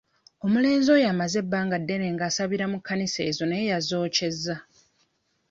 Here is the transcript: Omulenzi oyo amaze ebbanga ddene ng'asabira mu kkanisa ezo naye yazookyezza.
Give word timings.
Omulenzi 0.45 0.87
oyo 0.95 1.05
amaze 1.13 1.35
ebbanga 1.43 1.75
ddene 1.81 2.07
ng'asabira 2.15 2.65
mu 2.71 2.77
kkanisa 2.79 3.19
ezo 3.29 3.43
naye 3.47 3.65
yazookyezza. 3.71 4.55